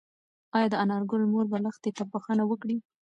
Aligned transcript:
ايا 0.55 0.67
د 0.71 0.75
انارګل 0.83 1.21
مور 1.31 1.45
به 1.51 1.57
لښتې 1.65 1.91
ته 1.97 2.03
بښنه 2.11 2.43
وکړي؟ 2.47 2.77